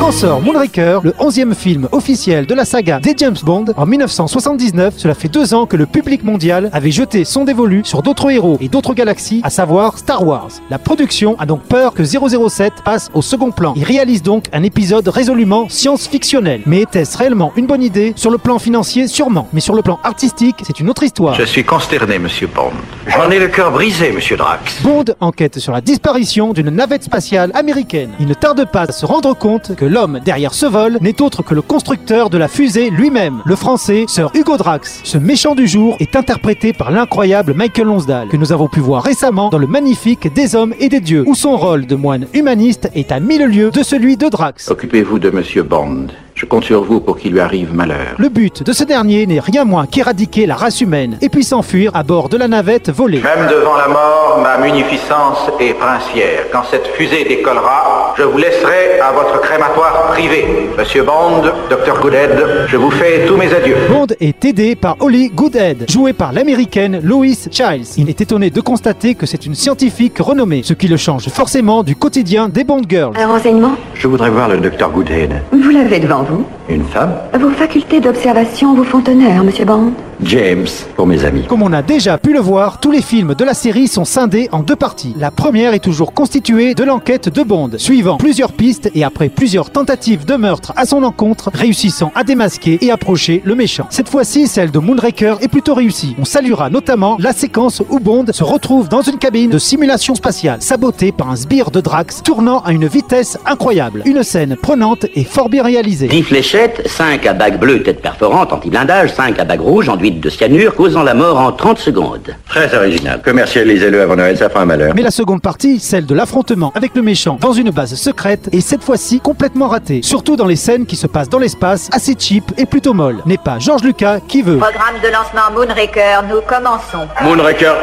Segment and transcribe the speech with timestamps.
[0.00, 4.94] Quand sort Moonraker, le 11e film officiel de la saga des James Bond, en 1979,
[4.96, 8.56] cela fait deux ans que le public mondial avait jeté son dévolu sur d'autres héros
[8.62, 10.48] et d'autres galaxies, à savoir Star Wars.
[10.70, 13.74] La production a donc peur que 007 passe au second plan.
[13.76, 16.62] Il réalise donc un épisode résolument science-fictionnel.
[16.64, 18.14] Mais était-ce réellement une bonne idée?
[18.16, 19.48] Sur le plan financier, sûrement.
[19.52, 21.34] Mais sur le plan artistique, c'est une autre histoire.
[21.34, 22.72] Je suis consterné, monsieur Bond.
[23.06, 24.80] J'en ai le cœur brisé, monsieur Drax.
[24.82, 28.12] Bond enquête sur la disparition d'une navette spatiale américaine.
[28.18, 31.42] Il ne tarde pas à se rendre compte que l'homme derrière ce vol n'est autre
[31.42, 35.00] que le constructeur de la fusée lui-même, le français Sir Hugo Drax.
[35.04, 39.02] Ce méchant du jour est interprété par l'incroyable Michael Lonsdale, que nous avons pu voir
[39.02, 42.88] récemment dans le magnifique Des hommes et des dieux, où son rôle de moine humaniste
[42.94, 44.70] est à mille lieues de celui de Drax.
[44.70, 46.06] Occupez-vous de monsieur Bond.
[46.40, 48.14] Je compte sur vous pour qu'il lui arrive malheur.
[48.16, 51.94] Le but de ce dernier n'est rien moins qu'éradiquer la race humaine et puis s'enfuir
[51.94, 53.20] à bord de la navette volée.
[53.20, 56.44] Même devant la mort, ma munificence est princière.
[56.50, 60.70] Quand cette fusée décollera, je vous laisserai à votre crématoire privé.
[60.78, 63.76] Monsieur Bond, Dr Goodhead, je vous fais tous mes adieux.
[63.88, 67.96] Bond est aidé par Holly Goodhead, jouée par l'américaine Lois Childs.
[67.96, 71.82] Il est étonné de constater que c'est une scientifique renommée, ce qui le change forcément
[71.82, 73.14] du quotidien des Bond Girls.
[73.18, 73.72] Un renseignement?
[73.94, 75.42] Je voudrais voir le Dr Goodhead.
[75.52, 76.44] Vous l'avez devant vous?
[76.68, 77.14] Une femme?
[77.38, 79.92] Vos facultés d'observation vous font honneur, monsieur Bond.
[80.24, 80.66] James,
[80.96, 81.44] pour mes amis.
[81.48, 84.48] Comme on a déjà pu le voir, tous les films de la série sont scindés
[84.52, 85.14] en deux parties.
[85.18, 89.70] La première est toujours constituée de l'enquête de Bond, suivant plusieurs pistes et après plusieurs
[89.70, 93.86] tentatives de meurtre à son encontre, réussissant à démasquer et approcher le méchant.
[93.90, 96.14] Cette fois-ci, celle de Moonraker est plutôt réussie.
[96.18, 100.60] On saluera notamment la séquence où Bond se retrouve dans une cabine de simulation spatiale,
[100.60, 104.02] sabotée par un sbire de Drax tournant à une vitesse incroyable.
[104.04, 106.08] Une scène prenante et fort bien réalisée.
[106.08, 109.88] 10 fléchettes, 5 à bague bleue tête perforante anti-blindage, 5 à bague rouge
[110.18, 112.34] de cyanure causant la mort en 30 secondes.
[112.48, 113.20] Très original.
[113.22, 114.92] Commercialisez-le avant Noël, ça fera un malheur.
[114.96, 118.60] Mais la seconde partie, celle de l'affrontement avec le méchant dans une base secrète, est
[118.60, 120.00] cette fois-ci complètement ratée.
[120.02, 123.18] Surtout dans les scènes qui se passent dans l'espace, assez cheap et plutôt molle.
[123.26, 124.58] N'est pas George Lucas qui veut.
[124.58, 127.06] Programme de lancement Moonraker, nous commençons.
[127.22, 127.74] Moonraker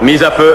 [0.00, 0.54] 1, mise à feu.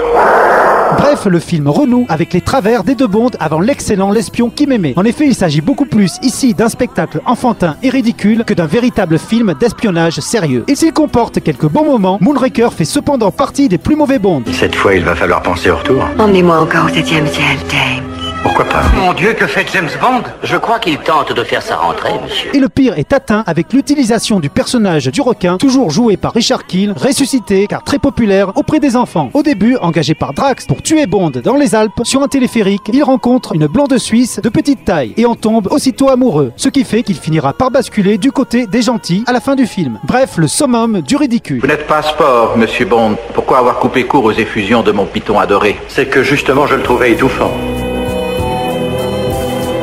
[0.96, 4.94] Bref, le film renoue avec les travers des deux Bondes avant l'excellent L'espion qui m'aimait.
[4.96, 9.18] En effet, il s'agit beaucoup plus ici d'un spectacle enfantin et ridicule que d'un véritable
[9.18, 10.64] film d'espionnage sérieux.
[10.68, 14.42] Et s'il comporte quelques bons moments, Moonraker fait cependant partie des plus mauvais Bonds.
[14.52, 16.04] Cette fois, il va falloir penser au retour.
[16.18, 18.09] Emmenez-moi encore au septième ciel, James.
[18.42, 20.22] Pourquoi pas Mon Dieu, que fait James Bond?
[20.42, 22.54] Je crois qu'il tente de faire sa rentrée, monsieur.
[22.54, 26.66] Et le pire est atteint avec l'utilisation du personnage du requin, toujours joué par Richard
[26.66, 29.28] Kiel, ressuscité car très populaire auprès des enfants.
[29.34, 33.02] Au début, engagé par Drax pour tuer Bond dans les Alpes, sur un téléphérique, il
[33.02, 37.02] rencontre une blonde suisse de petite taille et en tombe aussitôt amoureux, ce qui fait
[37.02, 39.98] qu'il finira par basculer du côté des gentils à la fin du film.
[40.04, 41.60] Bref, le summum du ridicule.
[41.60, 43.16] Vous n'êtes pas sport, monsieur Bond.
[43.34, 45.76] Pourquoi avoir coupé court aux effusions de mon python adoré?
[45.88, 47.50] C'est que justement, je le trouvais étouffant.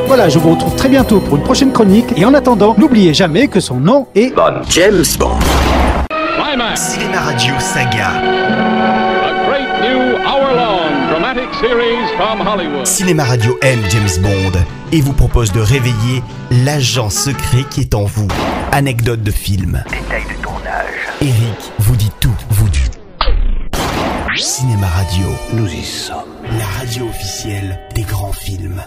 [0.08, 3.48] Voilà, je vous retrouve très bientôt pour une prochaine chronique et en attendant, n'oubliez jamais
[3.48, 4.62] que son nom est Bonne.
[4.70, 5.38] James Bond.
[6.76, 8.10] Cinéma Radio Saga.
[8.20, 12.86] a great new hour-long dramatic series from Hollywood.
[12.86, 14.60] Cinéma Radio aime James Bond
[14.92, 18.28] et vous propose de réveiller l'agent secret qui est en vous.
[18.72, 19.84] Anecdote de film.
[19.90, 20.94] Détail de tournage.
[21.22, 22.80] Eric vous dit tout, vous dit.
[24.36, 26.18] Cinéma Radio, Nous y sommes.
[26.60, 28.84] la radio officielle des grands films.